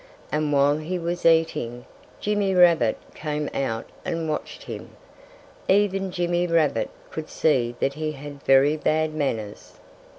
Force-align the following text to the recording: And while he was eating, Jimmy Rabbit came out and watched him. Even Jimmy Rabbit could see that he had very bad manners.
And 0.31 0.51
while 0.51 0.77
he 0.77 0.97
was 0.97 1.27
eating, 1.27 1.85
Jimmy 2.19 2.55
Rabbit 2.55 2.97
came 3.13 3.51
out 3.53 3.85
and 4.03 4.27
watched 4.27 4.63
him. 4.63 4.89
Even 5.69 6.09
Jimmy 6.09 6.47
Rabbit 6.47 6.89
could 7.11 7.29
see 7.29 7.75
that 7.79 7.93
he 7.93 8.13
had 8.13 8.41
very 8.41 8.77
bad 8.77 9.13
manners. 9.13 9.73